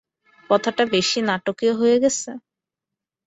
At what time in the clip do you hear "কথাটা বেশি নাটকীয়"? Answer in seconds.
0.49-1.73